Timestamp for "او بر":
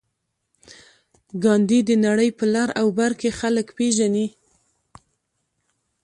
2.79-3.11